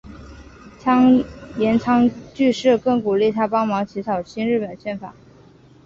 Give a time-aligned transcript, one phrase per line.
[1.59, 5.13] 岩仓具视更鼓励他帮忙起草新日本宪法。